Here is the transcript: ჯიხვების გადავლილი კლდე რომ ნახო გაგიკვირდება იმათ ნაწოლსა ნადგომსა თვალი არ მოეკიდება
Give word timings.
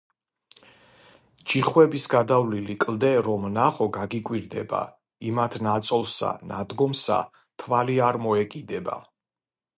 ჯიხვების 1.51 2.05
გადავლილი 2.13 2.75
კლდე 2.85 3.11
რომ 3.27 3.45
ნახო 3.59 3.87
გაგიკვირდება 3.99 4.81
იმათ 5.33 5.59
ნაწოლსა 5.69 6.33
ნადგომსა 6.55 7.21
თვალი 7.65 8.01
არ 8.09 8.23
მოეკიდება 8.27 8.99